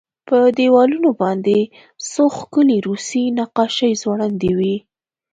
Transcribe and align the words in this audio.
په 0.27 0.37
دېوالونو 0.57 1.09
باندې 1.21 1.59
څو 2.11 2.23
ښکلې 2.37 2.77
روسي 2.87 3.23
نقاشۍ 3.39 3.91
ځوړندې 4.01 4.51
وې 4.57 4.75